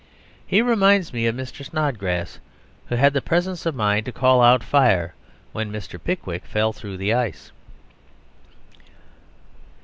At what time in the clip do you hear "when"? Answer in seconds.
5.51-5.71